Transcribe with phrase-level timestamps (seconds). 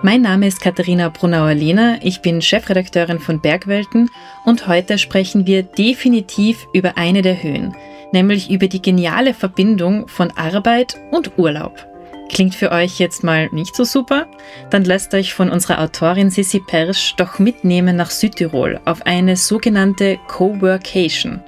[0.02, 4.10] Mein Name ist Katharina Brunauer-Lehner, ich bin Chefredakteurin von Bergwelten
[4.46, 7.76] und heute sprechen wir definitiv über eine der Höhen,
[8.12, 11.86] nämlich über die geniale Verbindung von Arbeit und Urlaub.
[12.30, 14.28] Klingt für euch jetzt mal nicht so super?
[14.70, 20.20] Dann lasst euch von unserer Autorin Sissi Persch doch mitnehmen nach Südtirol auf eine sogenannte
[20.28, 21.42] Coworkation.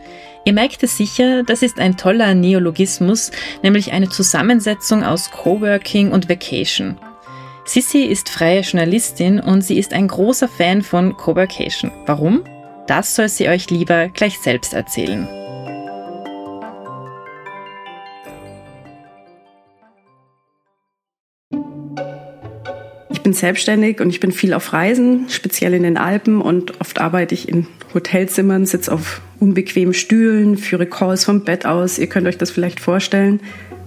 [0.44, 6.30] Ihr merkt es sicher, das ist ein toller Neologismus, nämlich eine Zusammensetzung aus Coworking und
[6.30, 6.98] Vacation.
[7.64, 11.92] Sissy ist freie Journalistin und sie ist ein großer Fan von Coworkation.
[12.08, 12.44] Warum?
[12.88, 15.28] Das soll sie euch lieber gleich selbst erzählen.
[23.22, 27.00] Ich bin selbstständig und ich bin viel auf Reisen, speziell in den Alpen und oft
[27.00, 31.99] arbeite ich in Hotelzimmern, sitze auf unbequemen Stühlen, führe Calls vom Bett aus.
[31.99, 33.39] Ihr könnt euch das vielleicht vorstellen.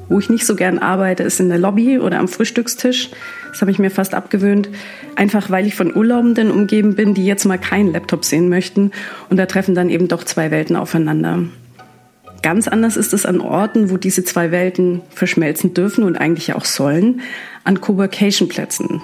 [0.08, 3.10] Wo ich nicht so gern arbeite, ist in der Lobby oder am Frühstückstisch.
[3.50, 4.68] Das habe ich mir fast abgewöhnt.
[5.16, 8.92] Einfach weil ich von Urlaubenden umgeben bin, die jetzt mal keinen Laptop sehen möchten.
[9.30, 11.42] Und da treffen dann eben doch zwei Welten aufeinander.
[12.44, 16.66] Ganz anders ist es an Orten, wo diese zwei Welten verschmelzen dürfen und eigentlich auch
[16.66, 17.22] sollen,
[17.64, 19.02] an Coworcation-Plätzen.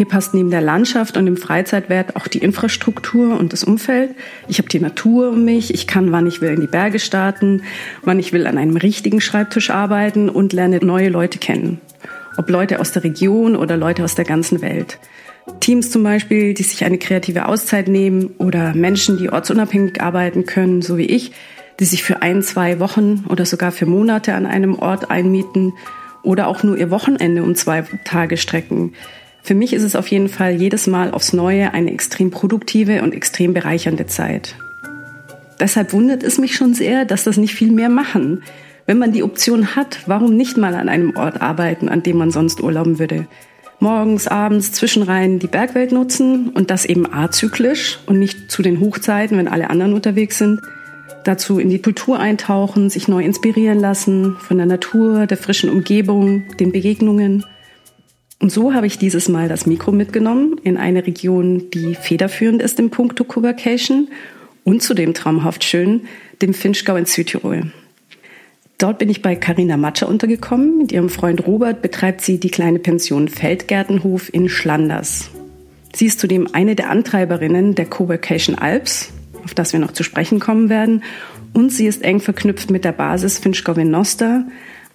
[0.00, 4.14] Hier passt neben der Landschaft und dem Freizeitwert auch die Infrastruktur und das Umfeld.
[4.48, 7.64] Ich habe die Natur um mich, ich kann, wann ich will, in die Berge starten,
[8.02, 11.82] wann ich will, an einem richtigen Schreibtisch arbeiten und lerne neue Leute kennen.
[12.38, 14.98] Ob Leute aus der Region oder Leute aus der ganzen Welt.
[15.60, 20.80] Teams zum Beispiel, die sich eine kreative Auszeit nehmen oder Menschen, die ortsunabhängig arbeiten können,
[20.80, 21.32] so wie ich,
[21.78, 25.74] die sich für ein, zwei Wochen oder sogar für Monate an einem Ort einmieten
[26.22, 28.94] oder auch nur ihr Wochenende um zwei Tage strecken.
[29.42, 33.14] Für mich ist es auf jeden Fall jedes Mal aufs Neue eine extrem produktive und
[33.14, 34.56] extrem bereichernde Zeit.
[35.58, 38.42] Deshalb wundert es mich schon sehr, dass das nicht viel mehr machen.
[38.86, 42.30] Wenn man die Option hat, warum nicht mal an einem Ort arbeiten, an dem man
[42.30, 43.26] sonst urlauben würde?
[43.78, 49.38] Morgens, abends, Zwischenreihen die Bergwelt nutzen und das eben azyklisch und nicht zu den Hochzeiten,
[49.38, 50.60] wenn alle anderen unterwegs sind.
[51.24, 56.44] Dazu in die Kultur eintauchen, sich neu inspirieren lassen von der Natur, der frischen Umgebung,
[56.58, 57.44] den Begegnungen.
[58.40, 62.80] Und so habe ich dieses Mal das Mikro mitgenommen in eine Region, die federführend ist
[62.80, 64.08] im Punkto Coworkation
[64.64, 66.02] und zudem traumhaft schön,
[66.40, 67.70] dem Finchgau in Südtirol.
[68.78, 70.78] Dort bin ich bei Karina Matscher untergekommen.
[70.78, 75.30] Mit ihrem Freund Robert betreibt sie die kleine Pension Feldgärtenhof in Schlanders.
[75.94, 79.12] Sie ist zudem eine der Antreiberinnen der Coworkation Alps,
[79.44, 81.02] auf das wir noch zu sprechen kommen werden.
[81.52, 84.46] Und sie ist eng verknüpft mit der Basis Finchgau in Noster,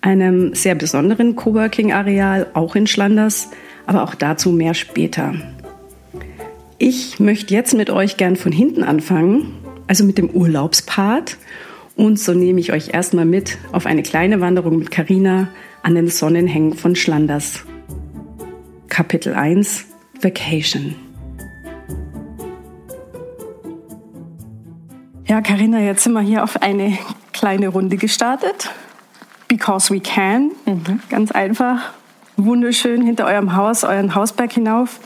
[0.06, 3.50] einem sehr besonderen Coworking-Areal, auch in Schlanders,
[3.88, 5.34] aber auch dazu mehr später.
[6.78, 9.54] Ich möchte jetzt mit euch gern von hinten anfangen,
[9.88, 11.38] also mit dem Urlaubspart.
[11.96, 15.48] Und so nehme ich euch erstmal mit auf eine kleine Wanderung mit Carina
[15.82, 17.66] an den Sonnenhängen von Schlanders.
[18.90, 19.86] Kapitel 1
[20.22, 20.94] Vacation.
[25.28, 26.96] Ja, Carina, jetzt sind wir hier auf eine
[27.34, 28.70] kleine Runde gestartet.
[29.48, 30.52] Because we can.
[30.66, 31.00] Mhm.
[31.10, 31.94] Ganz einfach.
[32.38, 35.00] Wunderschön hinter eurem Haus, euren Hausberg hinauf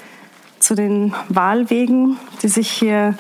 [0.59, 3.15] zu den Wahlwegen, die sich hier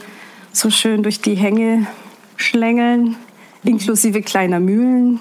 [0.51, 1.87] so schön durch die Hänge
[2.35, 3.15] schlängeln,
[3.63, 5.19] inklusive kleiner Mühlen.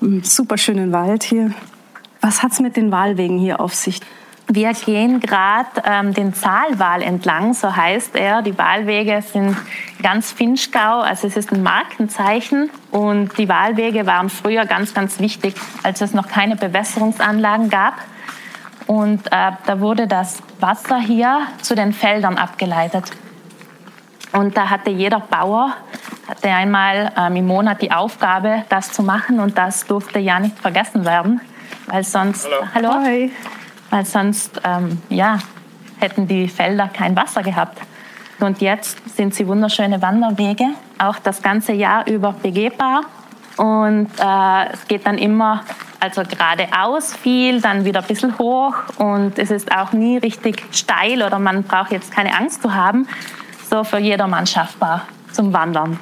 [0.00, 0.22] Mhm.
[0.22, 1.52] Super schönen Wald hier.
[2.20, 4.00] Was hat es mit den Wahlwegen hier auf sich?
[4.48, 8.42] Wir gehen gerade ähm, den Zahlwal entlang, so heißt er.
[8.42, 9.56] Die Wahlwege sind
[10.00, 12.70] ganz Finchgau, also es ist ein Markenzeichen.
[12.92, 17.94] Und die Wahlwege waren früher ganz, ganz wichtig, als es noch keine Bewässerungsanlagen gab.
[18.86, 23.10] Und äh, da wurde das Wasser hier zu den Feldern abgeleitet.
[24.32, 25.72] Und da hatte jeder Bauer
[26.28, 29.40] hatte einmal ähm, im Monat die Aufgabe, das zu machen.
[29.40, 31.40] Und das durfte ja nicht vergessen werden,
[31.86, 32.48] weil sonst.
[32.74, 32.92] Hallo.
[32.94, 33.30] Hallo
[33.96, 35.38] weil sonst ähm, ja,
[35.98, 37.80] hätten die Felder kein Wasser gehabt.
[38.40, 40.66] Und jetzt sind sie wunderschöne Wanderwege,
[40.98, 43.04] auch das ganze Jahr über begehbar.
[43.56, 45.64] Und äh, es geht dann immer
[45.98, 51.22] also geradeaus viel, dann wieder ein bisschen hoch und es ist auch nie richtig steil
[51.22, 53.08] oder man braucht jetzt keine Angst zu haben.
[53.70, 55.98] So für jedermann schaffbar zum Wandern.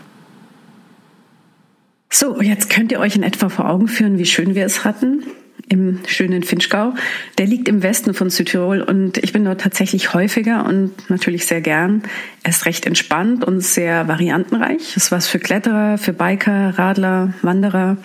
[2.11, 5.23] So, jetzt könnt ihr euch in etwa vor Augen führen, wie schön wir es hatten
[5.69, 6.95] im schönen Finchgau.
[7.39, 11.61] Der liegt im Westen von Südtirol und ich bin dort tatsächlich häufiger und natürlich sehr
[11.61, 12.03] gern.
[12.43, 14.97] Er ist recht entspannt und sehr variantenreich.
[14.97, 17.97] Ist was für Kletterer, für Biker, Radler, Wanderer.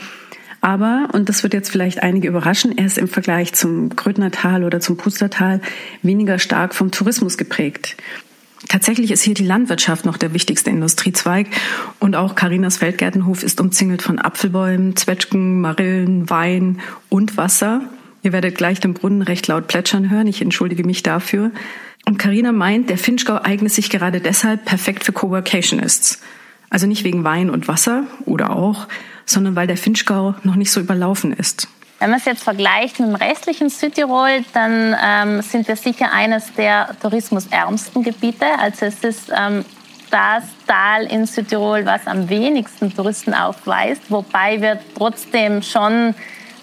[0.61, 4.79] Aber, und das wird jetzt vielleicht einige überraschen, er ist im Vergleich zum Grödnertal oder
[4.81, 5.61] zum Pustertal
[6.01, 7.95] weniger stark vom Tourismus geprägt.
[8.67, 11.47] Tatsächlich ist hier die Landwirtschaft noch der wichtigste Industriezweig
[11.99, 17.81] und auch Carinas Feldgärtenhof ist umzingelt von Apfelbäumen, Zwetschgen, Marillen, Wein und Wasser.
[18.21, 21.51] Ihr werdet gleich den Brunnen recht laut plätschern hören, ich entschuldige mich dafür.
[22.05, 26.19] Und Carina meint, der Finchgau eignet sich gerade deshalb perfekt für Coworcationists.
[26.69, 28.87] Also nicht wegen Wein und Wasser oder auch,
[29.25, 31.67] sondern weil der Finchgau noch nicht so überlaufen ist.
[31.99, 36.53] Wenn man es jetzt vergleicht mit dem restlichen Südtirol, dann ähm, sind wir sicher eines
[36.53, 38.45] der tourismusärmsten Gebiete.
[38.57, 39.65] Also es ist ähm,
[40.09, 46.15] das Tal in Südtirol, was am wenigsten Touristen aufweist, wobei wir trotzdem schon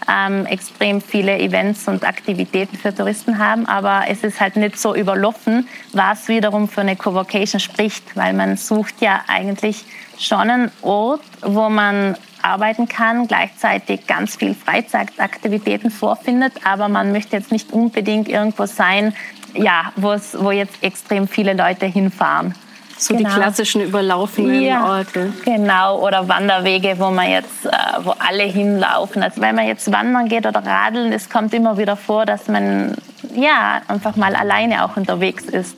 [0.08, 4.94] ähm, extrem viele Events und Aktivitäten für Touristen haben, aber es ist halt nicht so
[4.94, 9.84] überlaufen, was wiederum für eine Covocation spricht, weil man sucht ja eigentlich
[10.18, 12.16] schon einen Ort, wo man
[12.46, 19.14] arbeiten kann, gleichzeitig ganz viel Freizeitaktivitäten vorfindet, aber man möchte jetzt nicht unbedingt irgendwo sein,
[19.54, 22.54] ja, wo jetzt extrem viele Leute hinfahren.
[22.98, 23.28] So genau.
[23.28, 25.32] die klassischen überlaufenden ja, Orte.
[25.44, 27.70] Genau, oder Wanderwege, wo man jetzt, äh,
[28.02, 29.22] wo alle hinlaufen.
[29.22, 32.94] Also wenn man jetzt wandern geht oder radeln, es kommt immer wieder vor, dass man
[33.34, 35.76] ja einfach mal alleine auch unterwegs ist.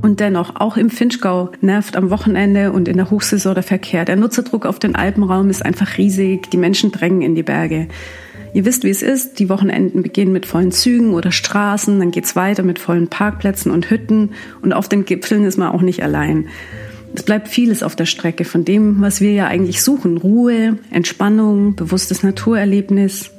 [0.00, 4.04] Und dennoch, auch im Finchgau nervt am Wochenende und in der Hochsaison der Verkehr.
[4.04, 6.50] Der Nutzerdruck auf den Alpenraum ist einfach riesig.
[6.50, 7.88] Die Menschen drängen in die Berge.
[8.54, 9.38] Ihr wisst, wie es ist.
[9.38, 13.90] Die Wochenenden beginnen mit vollen Zügen oder Straßen, dann geht's weiter mit vollen Parkplätzen und
[13.90, 14.30] Hütten
[14.62, 16.48] und auf den Gipfeln ist man auch nicht allein.
[17.14, 20.18] Es bleibt vieles auf der Strecke von dem, was wir ja eigentlich suchen.
[20.18, 23.30] Ruhe, Entspannung, bewusstes Naturerlebnis.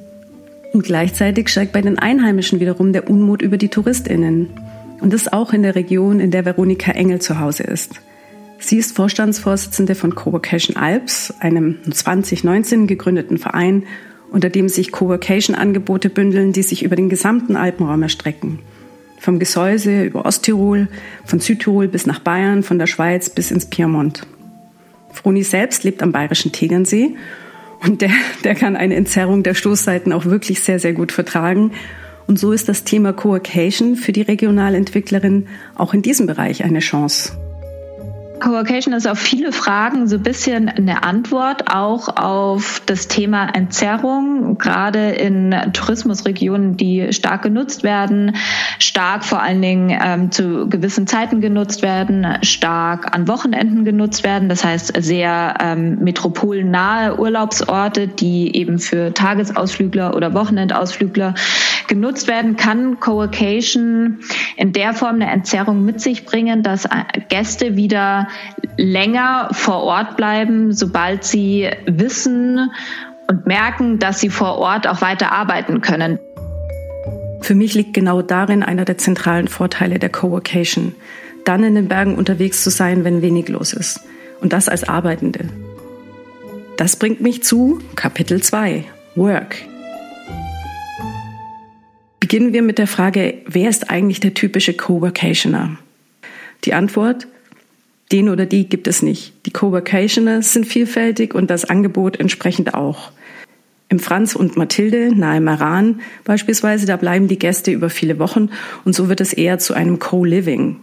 [0.74, 4.50] Und gleichzeitig steigt bei den Einheimischen wiederum der Unmut über die TouristInnen.
[5.02, 8.02] Und das auch in der Region, in der Veronika Engel zu Hause ist.
[8.60, 13.84] Sie ist Vorstandsvorsitzende von Covocation Alps, einem 2019 gegründeten Verein,
[14.32, 18.60] unter dem sich Covocation-Angebote bündeln, die sich über den gesamten Alpenraum erstrecken.
[19.18, 20.88] Vom Gesäuse über Osttirol,
[21.26, 24.28] von Südtirol bis nach Bayern, von der Schweiz bis ins Piemont.
[25.12, 27.16] Froni selbst lebt am bayerischen Tegernsee
[27.82, 28.12] und der,
[28.44, 31.72] der kann eine Entzerrung der Stoßseiten auch wirklich sehr, sehr gut vertragen
[32.30, 37.49] und so ist das Thema Co-Occasion für die Regionalentwicklerin auch in diesem Bereich eine Chance.
[38.40, 44.58] Coworcation ist auf viele Fragen so ein bisschen eine Antwort, auch auf das Thema Entzerrung,
[44.58, 48.36] gerade in Tourismusregionen, die stark genutzt werden,
[48.80, 54.50] stark vor allen Dingen ähm, zu gewissen Zeiten genutzt werden, stark an Wochenenden genutzt werden.
[54.50, 61.36] Das heißt sehr ähm, metropolnahe Urlaubsorte, die eben für Tagesausflügler oder Wochenendausflügler
[61.88, 64.20] genutzt werden, kann Coworcation
[64.56, 66.88] in der Form eine Entzerrung mit sich bringen, dass
[67.28, 68.29] Gäste wieder
[68.78, 72.72] länger vor Ort bleiben, sobald sie wissen
[73.28, 76.20] und merken, dass sie vor Ort auch weiter arbeiten können.
[77.42, 80.96] Für mich liegt genau darin einer der zentralen Vorteile der Coworcation,
[81.46, 84.02] dann in den Bergen unterwegs zu sein, wenn wenig los ist.
[84.42, 85.50] Und das als Arbeitende.
[86.78, 89.58] Das bringt mich zu Kapitel 2, Work.
[92.20, 95.78] Beginnen wir mit der Frage, wer ist eigentlich der typische Coworkationer?
[96.66, 97.28] Die Antwort,
[98.12, 99.34] den oder die gibt es nicht.
[99.46, 103.12] Die Coworkationers sind vielfältig und das Angebot entsprechend auch.
[103.92, 108.50] Im Franz und Mathilde nahe Maran beispielsweise, da bleiben die Gäste über viele Wochen
[108.86, 110.78] und so wird es eher zu einem Co-Living.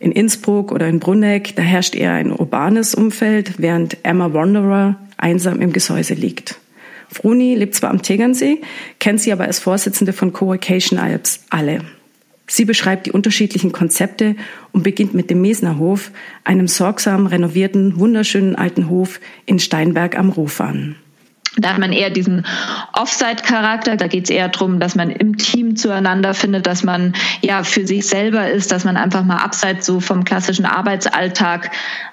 [0.00, 5.60] In Innsbruck oder in Brunneck, da herrscht eher ein urbanes Umfeld, während Emma Wanderer einsam
[5.60, 6.58] im Gesäuse liegt.
[7.08, 8.60] Froni lebt zwar am Tegernsee,
[8.98, 11.80] kennt sie aber als Vorsitzende von Co-Occasion Alps alle.
[12.48, 14.36] Sie beschreibt die unterschiedlichen Konzepte
[14.72, 16.12] und beginnt mit dem Mesnerhof,
[16.44, 20.96] einem sorgsam renovierten, wunderschönen alten Hof in Steinberg am Rufan.
[21.58, 22.44] Da hat man eher diesen
[22.92, 23.96] Offside-Charakter.
[23.96, 27.86] Da geht es eher darum, dass man im Team zueinander findet, dass man ja für
[27.86, 31.70] sich selber ist, dass man einfach mal abseits so vom klassischen Arbeitsalltag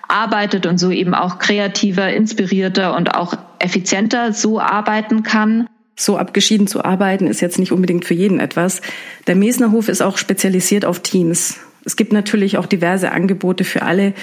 [0.08, 5.68] arbeitet und so eben auch kreativer, inspirierter und auch effizienter so arbeiten kann.
[5.96, 8.82] So abgeschieden zu arbeiten ist jetzt nicht unbedingt für jeden etwas.
[9.28, 11.60] Der Mesnerhof ist auch spezialisiert auf Teams.
[11.86, 14.14] Es gibt natürlich auch diverse Angebote für alle,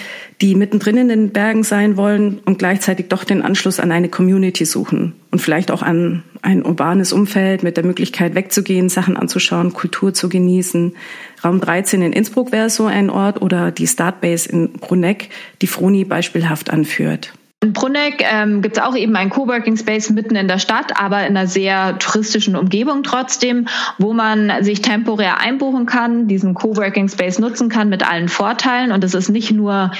[0.40, 4.64] die mittendrin in den Bergen sein wollen und gleichzeitig doch den Anschluss an eine Community
[4.64, 10.14] suchen und vielleicht auch an ein urbanes Umfeld mit der Möglichkeit wegzugehen, Sachen anzuschauen, Kultur
[10.14, 10.96] zu genießen.
[11.44, 15.28] Raum 13 in Innsbruck wäre so ein Ort oder die Startbase in Bruneck,
[15.60, 17.34] die Froni beispielhaft anführt.
[17.62, 21.26] In Bruneck ähm, gibt es auch eben einen Coworking Space mitten in der Stadt, aber
[21.26, 27.38] in einer sehr touristischen Umgebung trotzdem, wo man sich temporär einbuchen kann, diesen Coworking Space
[27.38, 28.92] nutzen kann mit allen Vorteilen.
[28.92, 29.90] Und es ist nicht nur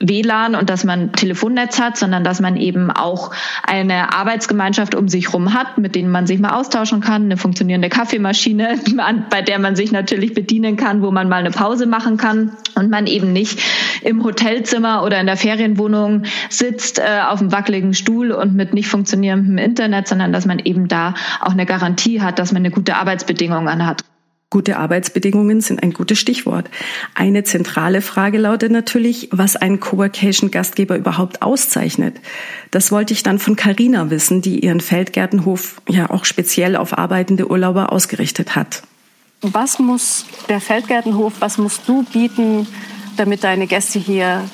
[0.00, 3.30] WLAN und dass man Telefonnetz hat, sondern dass man eben auch
[3.62, 7.88] eine Arbeitsgemeinschaft um sich herum hat, mit denen man sich mal austauschen kann, eine funktionierende
[7.88, 8.80] Kaffeemaschine,
[9.30, 12.90] bei der man sich natürlich bedienen kann, wo man mal eine Pause machen kann und
[12.90, 13.60] man eben nicht
[14.02, 18.88] im Hotelzimmer oder in der Ferienwohnung sitzt äh, auf einem wackeligen Stuhl und mit nicht
[18.88, 22.96] funktionierendem Internet, sondern dass man eben da auch eine Garantie hat, dass man eine gute
[22.96, 24.04] Arbeitsbedingungen hat.
[24.48, 26.70] Gute Arbeitsbedingungen sind ein gutes Stichwort.
[27.16, 32.20] Eine zentrale Frage lautet natürlich, was einen Coworcation-Gastgeber überhaupt auszeichnet.
[32.70, 37.50] Das wollte ich dann von Carina wissen, die ihren Feldgärtenhof ja auch speziell auf arbeitende
[37.50, 38.84] Urlauber ausgerichtet hat.
[39.42, 42.68] Was muss der Feldgärtenhof, was musst du bieten,
[43.16, 44.44] damit deine Gäste hier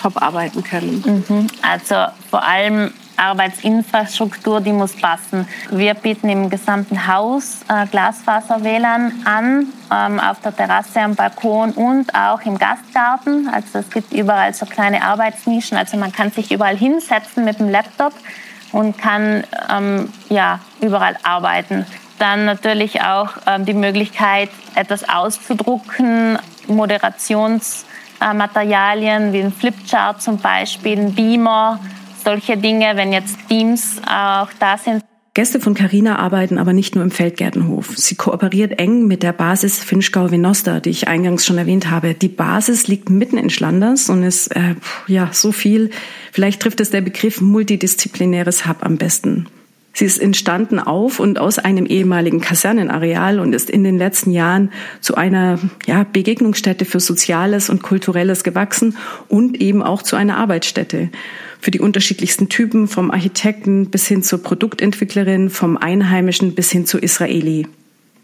[0.00, 1.24] top arbeiten können?
[1.28, 1.46] Mhm.
[1.62, 1.96] Also
[2.30, 5.46] vor allem Arbeitsinfrastruktur, die muss passen.
[5.70, 12.14] Wir bieten im gesamten Haus äh, Glasfaser-WLAN an, ähm, auf der Terrasse, am Balkon und
[12.14, 13.48] auch im Gastgarten.
[13.52, 15.76] Also es gibt überall so kleine Arbeitsnischen.
[15.76, 18.14] Also man kann sich überall hinsetzen mit dem Laptop
[18.72, 21.84] und kann ähm, ja, überall arbeiten.
[22.18, 26.38] Dann natürlich auch ähm, die Möglichkeit, etwas auszudrucken,
[26.68, 27.84] Moderations-
[28.20, 31.80] Materialien wie ein Flipchart zum Beispiel, ein Beamer,
[32.24, 35.02] solche Dinge, wenn jetzt Teams auch da sind.
[35.32, 37.96] Gäste von Carina arbeiten aber nicht nur im Feldgärtenhof.
[37.96, 42.14] Sie kooperiert eng mit der Basis Finchgau Venosta, die ich eingangs schon erwähnt habe.
[42.14, 44.74] Die Basis liegt mitten in Schlanders und ist äh,
[45.06, 45.90] ja so viel.
[46.32, 49.46] Vielleicht trifft es der Begriff multidisziplinäres Hub am besten.
[49.92, 54.70] Sie ist entstanden auf und aus einem ehemaligen Kasernenareal und ist in den letzten Jahren
[55.00, 58.96] zu einer ja, Begegnungsstätte für Soziales und Kulturelles gewachsen
[59.28, 61.10] und eben auch zu einer Arbeitsstätte
[61.58, 66.98] für die unterschiedlichsten Typen, vom Architekten bis hin zur Produktentwicklerin, vom Einheimischen bis hin zu
[66.98, 67.66] Israeli.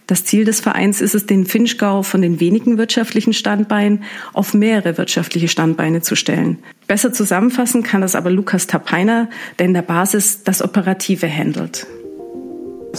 [0.07, 4.99] Das Ziel des Vereins ist es, den Finchgau von den wenigen wirtschaftlichen Standbeinen auf mehrere
[4.99, 6.59] wirtschaftliche Standbeine zu stellen.
[6.87, 11.87] Besser zusammenfassen kann das aber Lukas Tapeiner, der in der Basis das Operative handelt.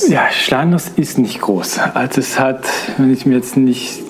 [0.09, 1.79] Ja, Schlanders ist nicht groß.
[1.93, 2.65] Also es hat,
[2.97, 4.01] wenn ich mir jetzt nicht,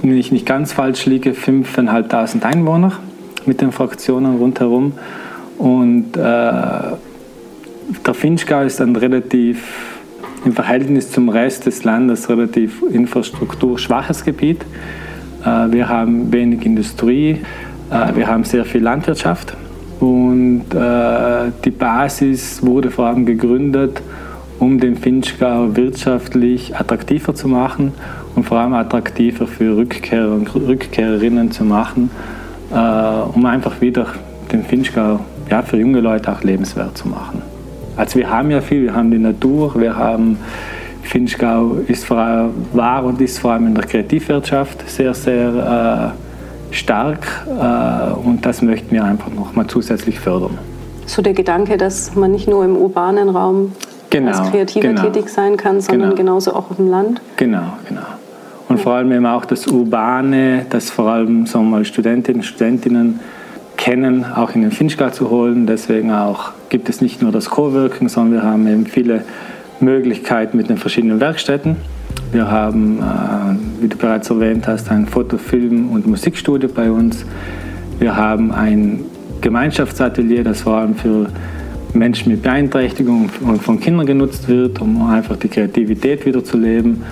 [0.00, 2.92] wenn ich nicht ganz falsch liege, 5.500 Einwohner
[3.46, 4.92] mit den Fraktionen rundherum.
[5.58, 9.95] Und äh, der Finchgau ist ein relativ
[10.44, 14.64] im Verhältnis zum Rest des Landes relativ infrastrukturschwaches Gebiet.
[15.44, 17.40] Äh, wir haben wenig Industrie,
[17.90, 19.56] äh, wir haben sehr viel Landwirtschaft
[20.00, 24.02] und äh, die Basis wurde vor allem gegründet,
[24.58, 27.92] um den Finchgau wirtschaftlich attraktiver zu machen
[28.34, 32.10] und vor allem attraktiver für Rückkehrer und Rückkehrerinnen zu machen,
[32.70, 34.06] um einfach wieder
[34.50, 37.42] den Finchgau ja, für junge Leute auch lebenswert zu machen.
[37.96, 40.38] Also wir haben ja viel, wir haben die Natur, wir haben
[41.02, 46.12] Finchgau ist vor allem, war und ist vor allem in der Kreativwirtschaft sehr, sehr
[46.70, 50.58] äh, stark äh, und das möchten wir einfach nochmal zusätzlich fördern.
[51.06, 53.72] So der Gedanke, dass man nicht nur im urbanen Raum
[54.10, 56.22] genau, als Kreativer genau, tätig sein kann, sondern genau.
[56.22, 57.20] genauso auch auf dem Land.
[57.36, 58.02] Genau, genau.
[58.68, 62.44] Und vor allem eben auch das Urbane, das vor allem sagen wir mal, Studentinnen und
[62.44, 63.20] Studentinnen
[63.86, 65.68] kennen, auch in den Finchgau zu holen.
[65.68, 69.22] Deswegen auch gibt es nicht nur das Coworking, sondern wir haben eben viele
[69.78, 71.76] Möglichkeiten mit den verschiedenen Werkstätten.
[72.32, 77.24] Wir haben, äh, wie du bereits erwähnt hast, ein Foto-, Film- und Musikstudio bei uns.
[78.00, 79.04] Wir haben ein
[79.40, 81.28] Gemeinschaftsatelier, das vor allem für
[81.94, 87.04] Menschen mit Beeinträchtigung und von Kindern genutzt wird, um einfach die Kreativität wieder zu leben.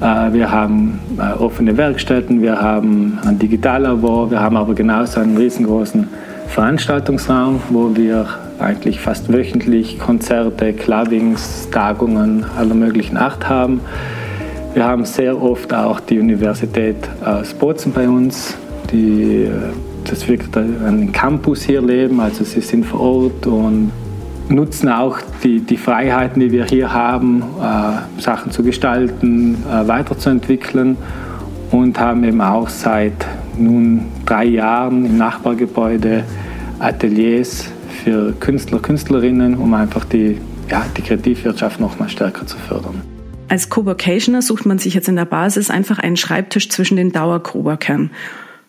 [0.00, 5.36] Äh, wir haben äh, offene Werkstätten, wir haben ein Digitallabor, wir haben aber genauso einen
[5.36, 6.08] riesengroßen
[6.52, 8.26] Veranstaltungsraum, wo wir
[8.58, 13.80] eigentlich fast wöchentlich Konzerte, Clubbings, Tagungen aller möglichen Art haben.
[14.74, 18.54] Wir haben sehr oft auch die Universität aus Bozen bei uns,
[18.90, 19.50] die äh,
[20.04, 23.90] das wirklich einen Campus hier leben, also sie sind vor Ort und
[24.50, 30.98] nutzen auch die, die Freiheiten, die wir hier haben, äh, Sachen zu gestalten, äh, weiterzuentwickeln
[31.70, 36.24] und haben eben auch seit nun drei Jahren im Nachbargebäude
[36.78, 37.70] Ateliers
[38.04, 40.38] für Künstler, Künstlerinnen, um einfach die,
[40.70, 43.02] ja, die Kreativwirtschaft noch mal stärker zu fördern.
[43.48, 48.10] Als Coworkationer sucht man sich jetzt in der Basis einfach einen Schreibtisch zwischen den Dauer-Coworkern.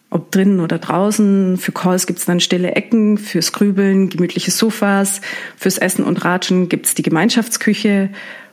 [0.09, 1.57] Ob drinnen oder draußen.
[1.57, 5.21] Für Calls gibt's dann stille Ecken, fürs Grübeln gemütliche Sofas,
[5.57, 8.09] fürs Essen und Ratschen gibt's die Gemeinschaftsküche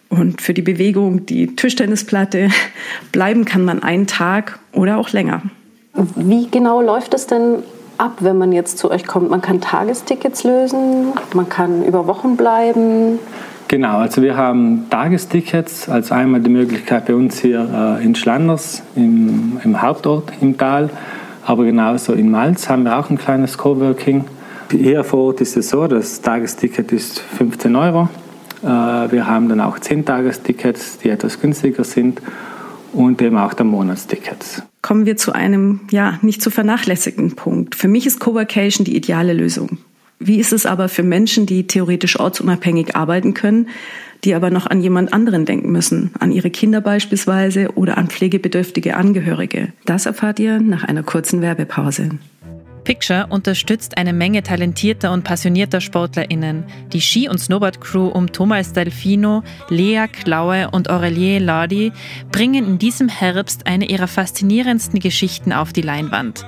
[0.09, 2.49] und für die Bewegung die Tischtennisplatte.
[3.13, 5.43] Bleiben kann man einen Tag oder auch länger.
[5.95, 7.63] Wie genau läuft es denn
[7.99, 9.31] ab, wenn man jetzt zu euch kommt?
[9.31, 13.19] Man kann Tagestickets lösen, man kann über Wochen bleiben.
[13.69, 18.83] Genau, also wir haben Tagestickets, also einmal die Möglichkeit bei uns hier äh, in Schlanders,
[18.97, 20.91] im, im, Hauptort im Tal,
[21.47, 24.25] aber genauso in Malz haben wir auch ein kleines Coworking.
[24.73, 28.09] Hier vor Ort ist es so, das Tagesticket ist 15 Euro.
[28.63, 32.21] Äh, wir haben dann auch 10 Tagestickets, die etwas günstiger sind
[32.93, 34.63] und eben auch der Monatstickets.
[34.83, 37.75] Kommen wir zu einem ja nicht zu vernachlässigenden Punkt.
[37.75, 39.79] Für mich ist Coworkation die ideale Lösung.
[40.19, 43.69] Wie ist es aber für Menschen, die theoretisch ortsunabhängig arbeiten können,
[44.25, 48.97] die aber noch an jemand anderen denken müssen, an ihre Kinder beispielsweise oder an pflegebedürftige
[48.97, 49.73] Angehörige?
[49.87, 52.11] Das erfahrt ihr nach einer kurzen Werbepause.
[52.91, 56.65] Picture unterstützt eine Menge talentierter und passionierter SportlerInnen.
[56.93, 61.93] Die Ski- und Snowboard-Crew um Thomas Delfino, Lea Klaue und Aurelie Lardi
[62.33, 66.45] bringen in diesem Herbst eine ihrer faszinierendsten Geschichten auf die Leinwand.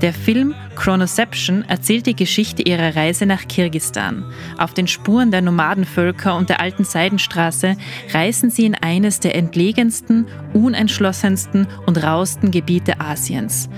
[0.00, 4.24] Der Film Chronoception erzählt die Geschichte ihrer Reise nach Kirgistan.
[4.56, 7.76] Auf den Spuren der Nomadenvölker und der alten Seidenstraße
[8.14, 13.68] reisen sie in eines der entlegensten, unentschlossensten und rausten Gebiete Asiens.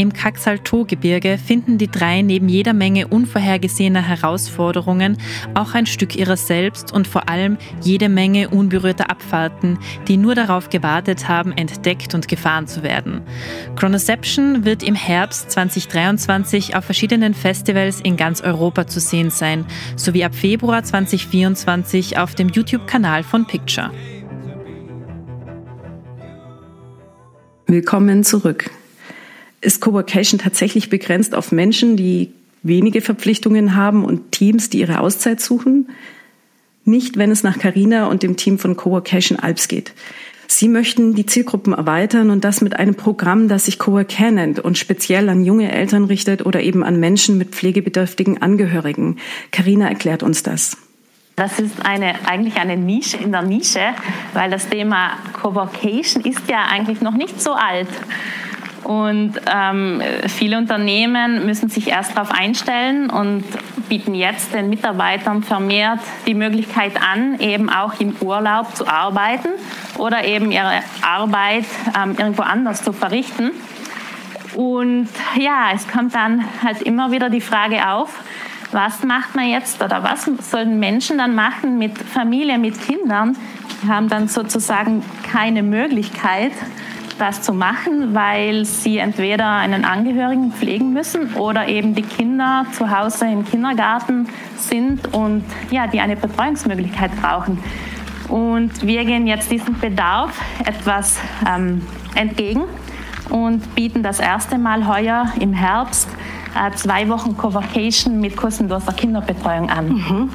[0.00, 5.18] Im Kaxalto-Gebirge finden die drei neben jeder Menge unvorhergesehener Herausforderungen
[5.54, 9.76] auch ein Stück ihrer selbst und vor allem jede Menge unberührter Abfahrten,
[10.06, 13.22] die nur darauf gewartet haben, entdeckt und gefahren zu werden.
[13.74, 20.24] Chronoception wird im Herbst 2023 auf verschiedenen Festivals in ganz Europa zu sehen sein, sowie
[20.24, 23.90] ab Februar 2024 auf dem YouTube-Kanal von Picture.
[27.66, 28.70] Willkommen zurück
[29.60, 35.40] ist Coworkation tatsächlich begrenzt auf Menschen, die wenige Verpflichtungen haben und Teams, die ihre Auszeit
[35.40, 35.88] suchen?
[36.84, 39.92] Nicht, wenn es nach Carina und dem Team von Coworkation Alps geht.
[40.50, 44.78] Sie möchten die Zielgruppen erweitern und das mit einem Programm, das sich Cowork nennt und
[44.78, 49.18] speziell an junge Eltern richtet oder eben an Menschen mit pflegebedürftigen Angehörigen.
[49.52, 50.78] Carina erklärt uns das.
[51.36, 53.94] Das ist eine, eigentlich eine Nische in der Nische,
[54.32, 57.88] weil das Thema Coworkation ist ja eigentlich noch nicht so alt.
[58.84, 63.44] Und ähm, viele Unternehmen müssen sich erst darauf einstellen und
[63.88, 69.48] bieten jetzt den Mitarbeitern vermehrt die Möglichkeit an, eben auch im Urlaub zu arbeiten
[69.96, 71.64] oder eben ihre Arbeit
[71.96, 73.50] ähm, irgendwo anders zu verrichten.
[74.54, 78.10] Und ja, es kommt dann halt immer wieder die Frage auf,
[78.72, 83.36] was macht man jetzt oder was sollen Menschen dann machen mit Familie, mit Kindern?
[83.82, 86.52] Die haben dann sozusagen keine Möglichkeit,
[87.18, 92.90] das zu machen, weil sie entweder einen Angehörigen pflegen müssen oder eben die Kinder zu
[92.90, 97.58] Hause im Kindergarten sind und ja, die eine Betreuungsmöglichkeit brauchen.
[98.28, 101.82] Und wir gehen jetzt diesem Bedarf etwas ähm,
[102.14, 102.64] entgegen
[103.30, 106.08] und bieten das erste Mal heuer im Herbst
[106.54, 109.88] äh, zwei Wochen Covocation mit kostenloser Kinderbetreuung an.
[109.88, 110.30] Mhm.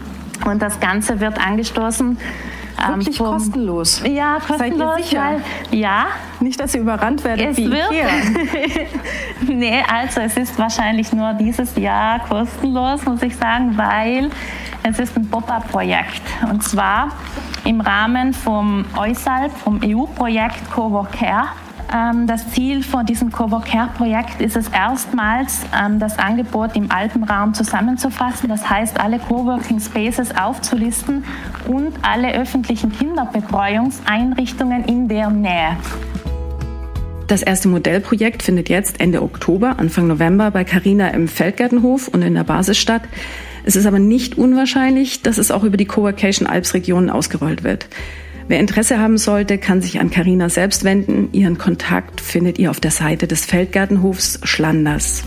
[0.45, 2.17] Und das Ganze wird angestoßen
[2.89, 4.01] Wirklich vom, kostenlos?
[4.05, 4.59] Ja, kostenlos.
[4.59, 5.41] Seid ihr sicher?
[5.69, 6.05] Weil, ja.
[6.39, 8.07] Nicht, dass ihr überrannt werdet es wie wird, Ikea.
[9.47, 14.29] nee, also es ist wahrscheinlich nur dieses Jahr kostenlos, muss ich sagen, weil
[14.83, 16.21] es ist ein Pop-up-Projekt.
[16.49, 17.09] Und zwar
[17.63, 21.53] im Rahmen vom EUSALP, vom EU-Projekt Cowork Care ähm,
[22.27, 28.49] das Ziel von diesem Cowork-Care-Projekt ist es erstmals, ähm, das Angebot im Alpenraum zusammenzufassen.
[28.49, 31.23] Das heißt, alle Coworking Spaces aufzulisten
[31.67, 35.77] und alle öffentlichen Kinderbetreuungseinrichtungen in der Nähe.
[37.27, 42.35] Das erste Modellprojekt findet jetzt Ende Oktober, Anfang November bei Carina im Feldgartenhof und in
[42.35, 43.03] der Basis statt.
[43.63, 47.87] Es ist aber nicht unwahrscheinlich, dass es auch über die Coworkation Alps Regionen ausgerollt wird.
[48.47, 51.29] Wer Interesse haben sollte, kann sich an Karina selbst wenden.
[51.32, 55.23] Ihren Kontakt findet ihr auf der Seite des Feldgartenhofs Schlanders.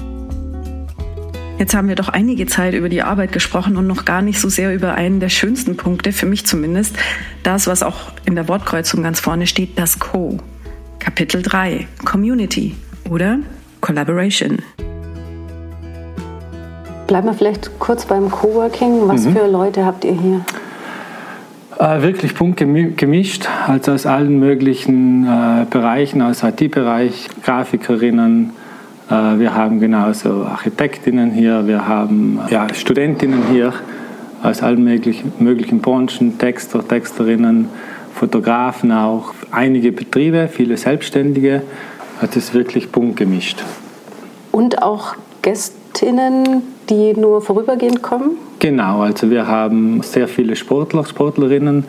[1.59, 4.51] Jetzt haben wir doch einige Zeit über die Arbeit gesprochen und noch gar nicht so
[4.51, 6.97] sehr über einen der schönsten Punkte, für mich zumindest,
[7.43, 10.39] das, was auch in der Wortkreuzung ganz vorne steht, das Co.
[10.99, 12.77] Kapitel 3, Community
[13.09, 13.39] oder
[13.81, 14.59] Collaboration.
[17.07, 19.09] Bleiben wir vielleicht kurz beim Coworking.
[19.09, 19.37] Was mhm.
[19.37, 20.45] für Leute habt ihr hier?
[21.79, 28.53] Äh, wirklich bunt gemischt, also aus allen möglichen äh, Bereichen, aus IT-Bereich, Grafikerinnen,
[29.11, 33.75] äh, wir haben genauso Architektinnen hier, wir haben ja, Studentinnen hier
[34.43, 37.69] aus allen möglichen, möglichen Branchen, Texter, Texterinnen,
[38.15, 41.63] Fotografen auch, einige Betriebe, viele Selbstständige.
[42.23, 43.63] Hat es wirklich bunt gemischt.
[44.51, 48.39] Und auch Gästinnen, die nur vorübergehend kommen?
[48.59, 51.85] Genau, also wir haben sehr viele Sportler, Sportlerinnen,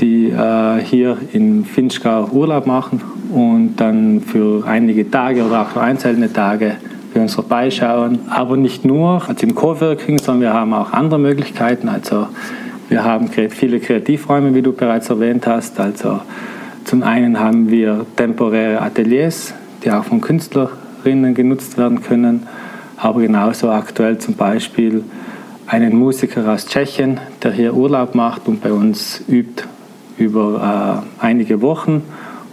[0.00, 3.00] die äh, hier in Finchgau Urlaub machen
[3.32, 6.76] und dann für einige Tage oder auch für einzelne Tage
[7.12, 8.18] für uns vorbeischauen.
[8.28, 11.88] Aber nicht nur also im Coworking, sondern wir haben auch andere Möglichkeiten.
[11.88, 12.26] Also
[12.90, 15.80] wir haben viele Kreativräume, wie du bereits erwähnt hast.
[15.80, 16.20] Also
[16.84, 22.46] zum einen haben wir temporäre Ateliers, die auch von Künstlerinnen genutzt werden können,
[22.98, 25.04] aber genauso aktuell zum Beispiel
[25.72, 29.64] einen Musiker aus Tschechien, der hier Urlaub macht und bei uns übt
[30.18, 32.02] über äh, einige Wochen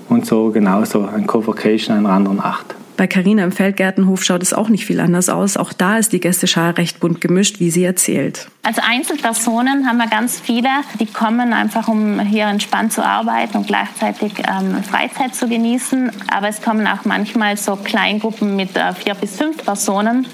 [0.08, 2.76] und so genauso ein Covocation einer anderen Acht.
[2.96, 5.58] Bei Carina im Feldgärtenhof schaut es auch nicht viel anders aus.
[5.58, 8.48] Auch da ist die Gästeschar recht bunt gemischt, wie sie erzählt.
[8.64, 13.68] Als Einzelpersonen haben wir ganz viele, die kommen einfach, um hier entspannt zu arbeiten und
[13.68, 16.12] gleichzeitig ähm, Freizeit zu genießen.
[16.30, 20.26] Aber es kommen auch manchmal so Kleingruppen mit äh, vier bis fünf Personen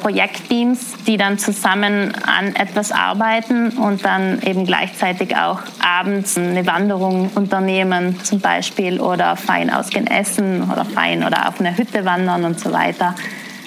[0.00, 7.30] Projektteams, die dann zusammen an etwas arbeiten und dann eben gleichzeitig auch abends eine Wanderung
[7.34, 12.60] unternehmen zum Beispiel oder fein ausgehen essen oder fein oder auf eine Hütte wandern und
[12.60, 13.14] so weiter.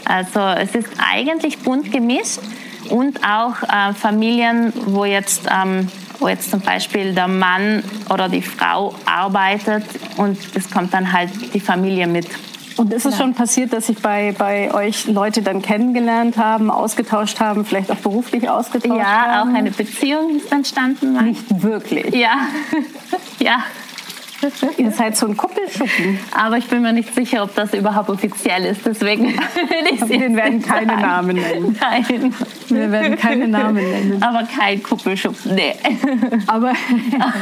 [0.06, 2.40] Also es ist eigentlich bunt gemischt
[2.90, 5.90] und auch äh, Familien, wo jetzt, ähm,
[6.20, 9.84] wo jetzt zum Beispiel der Mann oder die Frau arbeitet
[10.16, 12.28] und es kommt dann halt die Familie mit.
[12.78, 13.22] Und ist es ja.
[13.22, 17.98] schon passiert, dass sich bei, bei euch Leute dann kennengelernt haben, ausgetauscht haben, vielleicht auch
[17.98, 19.32] beruflich ausgetauscht ja, haben?
[19.32, 21.14] Ja, auch eine Beziehung ist entstanden.
[21.24, 22.14] Nicht wirklich?
[22.14, 22.48] Ja,
[23.40, 23.64] ja.
[24.78, 26.20] Ihr seid so ein Kuppelschuppen.
[26.32, 28.82] Aber ich bin mir nicht sicher, ob das überhaupt offiziell ist.
[28.86, 31.02] Deswegen will ich Wir werden keine sagen.
[31.02, 31.78] Namen nennen.
[31.80, 32.34] Nein.
[32.70, 34.24] Wir werden keine Namen nennen.
[34.24, 35.74] Aber kein Kuppelschuppen, nee.
[36.48, 36.74] Aber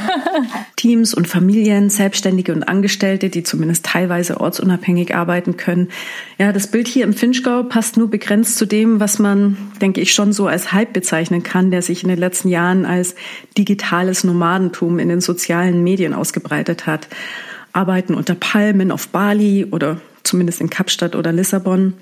[0.76, 5.90] Teams und Familien, Selbstständige und Angestellte, die zumindest teilweise ortsunabhängig arbeiten können.
[6.38, 10.14] Ja, das Bild hier im Finchgau passt nur begrenzt zu dem, was man, denke ich,
[10.14, 13.16] schon so als Hype bezeichnen kann, der sich in den letzten Jahren als
[13.58, 16.85] digitales Nomadentum in den sozialen Medien ausgebreitet hat,
[17.74, 21.94] arbeiten unter Palmen auf Bali oder zumindest in Kapstadt oder Lissabon.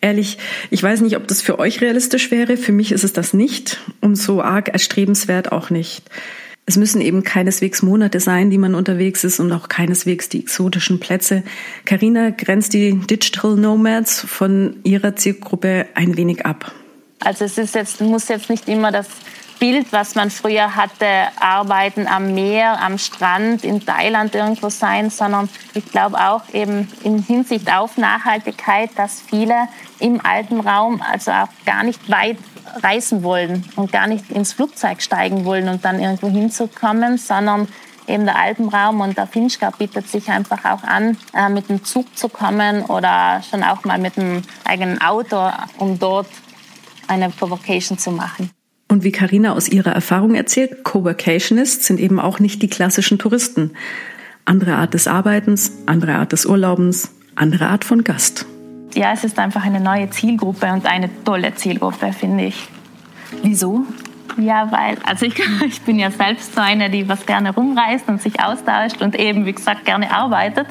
[0.00, 0.38] Ehrlich,
[0.70, 2.56] ich weiß nicht, ob das für euch realistisch wäre.
[2.56, 6.04] Für mich ist es das nicht und so arg erstrebenswert auch nicht.
[6.68, 10.98] Es müssen eben keineswegs Monate sein, die man unterwegs ist und auch keineswegs die exotischen
[10.98, 11.44] Plätze.
[11.84, 16.72] Carina grenzt die Digital Nomads von ihrer Zielgruppe ein wenig ab.
[17.20, 19.06] Also es ist jetzt, muss jetzt nicht immer das
[19.58, 21.06] Bild, was man früher hatte,
[21.40, 27.22] Arbeiten am Meer, am Strand, in Thailand irgendwo sein, sondern ich glaube auch eben in
[27.22, 32.38] Hinsicht auf Nachhaltigkeit, dass viele im Alpenraum also auch gar nicht weit
[32.82, 37.68] reisen wollen und gar nicht ins Flugzeug steigen wollen und dann irgendwo hinzukommen, sondern
[38.06, 42.16] eben der Alpenraum und der Finchgau bietet sich einfach auch an, äh, mit dem Zug
[42.16, 46.28] zu kommen oder schon auch mal mit dem eigenen Auto, um dort
[47.08, 48.50] eine Provocation zu machen.
[48.88, 53.72] Und wie Karina aus ihrer Erfahrung erzählt, Coworkationists sind eben auch nicht die klassischen Touristen.
[54.44, 58.46] Andere Art des Arbeitens, andere Art des Urlaubens, andere Art von Gast.
[58.94, 62.68] Ja, es ist einfach eine neue Zielgruppe und eine tolle Zielgruppe, finde ich.
[63.42, 63.84] Wieso?
[64.38, 65.34] Ja, weil, also ich,
[65.66, 69.46] ich bin ja selbst so eine, die was gerne rumreist und sich austauscht und eben,
[69.46, 70.66] wie gesagt, gerne arbeitet.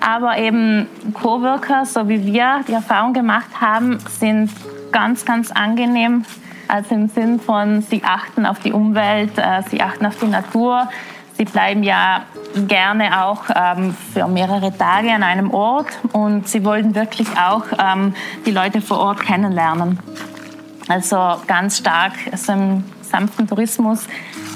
[0.00, 4.50] Aber eben Coworker, so wie wir die Erfahrung gemacht haben, sind
[4.90, 6.24] ganz, ganz angenehm
[6.68, 10.88] also im Sinn von, sie achten auf die Umwelt, äh, sie achten auf die Natur.
[11.36, 12.22] Sie bleiben ja
[12.68, 18.14] gerne auch ähm, für mehrere Tage an einem Ort und sie wollen wirklich auch ähm,
[18.44, 19.98] die Leute vor Ort kennenlernen.
[20.88, 24.06] Also ganz stark also im sanften Tourismus.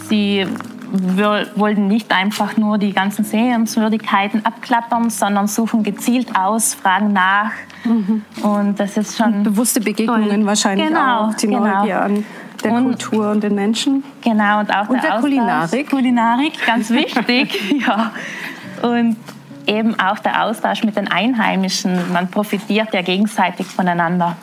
[0.09, 0.47] Sie
[1.55, 7.51] wollten nicht einfach nur die ganzen Sehenswürdigkeiten abklappern, sondern suchen gezielt aus, fragen nach.
[7.85, 8.25] Mhm.
[8.43, 9.35] Und das ist schon.
[9.35, 10.47] Und bewusste Begegnungen toll.
[10.47, 11.61] wahrscheinlich genau, auch, die genau.
[11.61, 12.25] Neugier an
[12.63, 14.05] der und, Kultur und den Menschen.
[14.23, 15.91] Genau, und auch und der, der Kulinarik.
[15.91, 17.81] Kulinarik, ganz wichtig.
[17.87, 18.13] ja.
[18.83, 19.17] Und
[19.67, 22.13] eben auch der Austausch mit den Einheimischen.
[22.13, 24.37] Man profitiert ja gegenseitig voneinander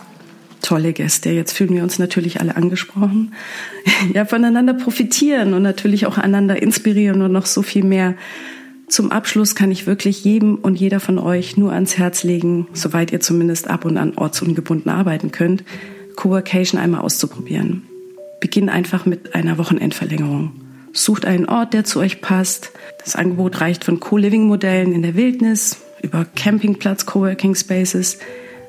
[0.64, 1.30] tolle Gäste.
[1.30, 3.34] Jetzt fühlen wir uns natürlich alle angesprochen.
[4.14, 8.16] Ja, voneinander profitieren und natürlich auch einander inspirieren und noch so viel mehr.
[8.88, 13.14] Zum Abschluss kann ich wirklich jedem und jeder von euch nur ans Herz legen, soweit
[13.14, 15.64] ihr zumindest ab und an ortsungebunden arbeiten könnt,
[16.16, 17.84] Coworkation einmal auszuprobieren.
[18.42, 20.52] Beginn einfach mit einer Wochenendverlängerung.
[20.92, 22.72] Sucht einen Ort, der zu euch passt.
[23.04, 28.20] Das Angebot reicht von Co-Living-Modellen in der Wildnis über Campingplatz, Coworking Spaces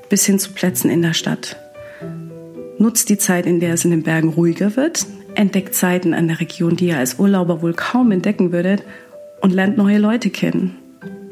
[0.08, 1.56] bis hin zu Plätzen in der Stadt.
[2.78, 6.40] Nutzt die Zeit, in der es in den Bergen ruhiger wird, entdeckt Zeiten an der
[6.40, 8.82] Region, die ihr als Urlauber wohl kaum entdecken würdet
[9.40, 10.76] und lernt neue Leute kennen.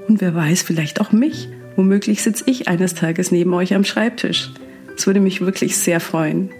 [0.08, 1.48] Und wer weiß, vielleicht auch mich.
[1.76, 4.50] Womöglich sitze ich eines Tages neben euch am Schreibtisch.
[4.96, 6.50] Es würde mich wirklich sehr freuen.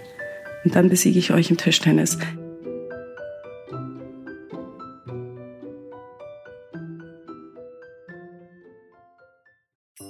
[0.64, 2.18] Und dann besiege ich euch im Tischtennis.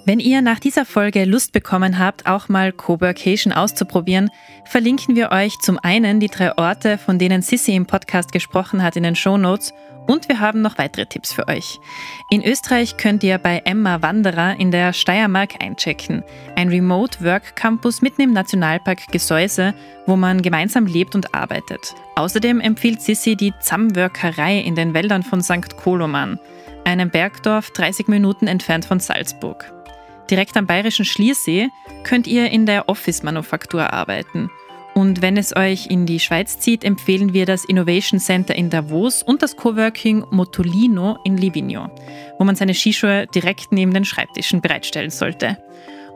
[0.04, 4.30] Wenn ihr nach dieser Folge Lust bekommen habt, auch mal Coworkation auszuprobieren,
[4.64, 8.96] verlinken wir euch zum einen die drei Orte, von denen Sissy im Podcast gesprochen hat,
[8.96, 9.72] in den Show Notes
[10.08, 11.78] und wir haben noch weitere Tipps für euch.
[12.30, 16.24] In Österreich könnt ihr bei Emma Wanderer in der Steiermark einchecken.
[16.56, 19.72] Ein Remote Work Campus mitten im Nationalpark Gesäuse,
[20.06, 21.94] wo man gemeinsam lebt und arbeitet.
[22.16, 25.76] Außerdem empfiehlt Sissi die Zamwörkerei in den Wäldern von St.
[25.76, 26.40] Koloman,
[26.84, 29.72] einem Bergdorf 30 Minuten entfernt von Salzburg.
[30.32, 31.68] Direkt am bayerischen Schliersee
[32.04, 34.50] könnt ihr in der Office-Manufaktur arbeiten.
[34.94, 39.22] Und wenn es euch in die Schweiz zieht, empfehlen wir das Innovation Center in Davos
[39.22, 41.90] und das Coworking Motolino in Livigno,
[42.38, 45.58] wo man seine Skischuhe direkt neben den Schreibtischen bereitstellen sollte.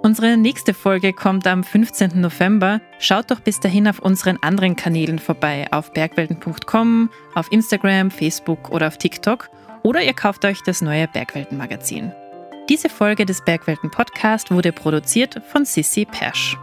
[0.03, 2.19] Unsere nächste Folge kommt am 15.
[2.19, 2.81] November.
[2.99, 8.87] Schaut doch bis dahin auf unseren anderen Kanälen vorbei, auf bergwelten.com, auf Instagram, Facebook oder
[8.87, 9.51] auf TikTok.
[9.83, 12.13] Oder ihr kauft euch das neue Bergwelten-Magazin.
[12.69, 16.57] Diese Folge des Bergwelten Podcast wurde produziert von Sissy Persch.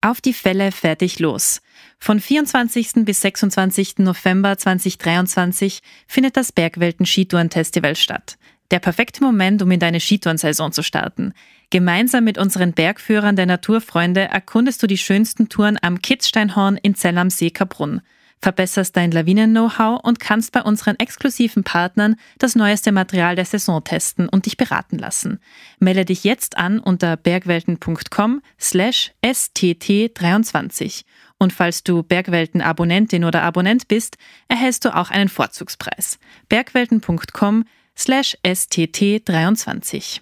[0.00, 1.60] Auf die Fälle fertig los.
[2.00, 3.04] Von 24.
[3.04, 3.98] bis 26.
[3.98, 8.38] November 2023 findet das Bergwelten Skitouren-Festival statt.
[8.72, 11.32] Der perfekte Moment, um in deine Skitourensaison zu starten.
[11.70, 17.18] Gemeinsam mit unseren Bergführern der Naturfreunde erkundest du die schönsten Touren am Kitzsteinhorn in Zell
[17.18, 18.02] am See Kaprun
[18.40, 24.28] verbesserst dein Lawinen-Know-how und kannst bei unseren exklusiven Partnern das neueste Material der Saison testen
[24.28, 25.40] und dich beraten lassen.
[25.78, 31.04] Melde dich jetzt an unter bergwelten.com slash stt23.
[31.38, 34.16] Und falls du Bergwelten-Abonnentin oder Abonnent bist,
[34.48, 36.18] erhältst du auch einen Vorzugspreis.
[36.48, 37.64] bergwelten.com
[37.96, 40.20] slash stt23.